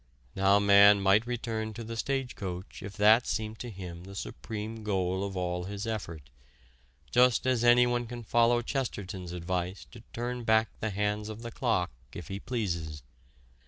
Now 0.35 0.57
man 0.57 0.99
might 0.99 1.27
return 1.27 1.75
to 1.75 1.83
the 1.83 1.95
stage 1.95 2.35
coach 2.35 2.81
if 2.81 2.97
that 2.97 3.27
seemed 3.27 3.59
to 3.59 3.69
him 3.69 4.05
the 4.05 4.15
supreme 4.15 4.83
goal 4.83 5.23
of 5.23 5.37
all 5.37 5.65
his 5.65 5.85
effort, 5.85 6.31
just 7.11 7.45
as 7.45 7.63
anyone 7.63 8.07
can 8.07 8.23
follow 8.23 8.63
Chesterton's 8.63 9.31
advice 9.31 9.85
to 9.91 10.01
turn 10.11 10.43
back 10.43 10.69
the 10.79 10.89
hands 10.89 11.29
of 11.29 11.43
the 11.43 11.51
clock 11.51 11.91
if 12.13 12.29
he 12.29 12.39
pleases. 12.39 13.03